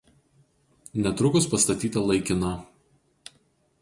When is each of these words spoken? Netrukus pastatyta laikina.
Netrukus 1.03 1.47
pastatyta 1.51 2.05
laikina. 2.07 2.51